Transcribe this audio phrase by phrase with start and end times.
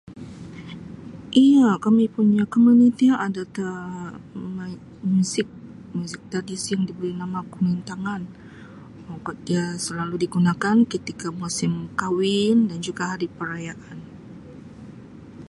[1.45, 3.43] Iya, kami punya komuniti ada
[4.37, 4.59] Um
[5.11, 5.47] muzik,
[5.97, 8.21] muzik tradisi yang diberi nama kulintangan.
[9.53, 13.97] Ia selalu digunakan ketika musim kawin dan juga hari perayaan.